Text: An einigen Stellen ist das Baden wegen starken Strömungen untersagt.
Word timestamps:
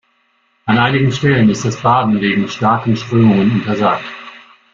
An 0.65 0.79
einigen 0.79 1.11
Stellen 1.11 1.47
ist 1.51 1.63
das 1.63 1.79
Baden 1.79 2.19
wegen 2.21 2.47
starken 2.49 2.95
Strömungen 2.97 3.51
untersagt. 3.51 4.03